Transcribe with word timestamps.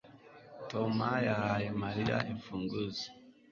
Tom 0.71 0.93
yahaye 1.27 1.67
Mariya 1.81 2.17
imfunguzo 2.31 3.05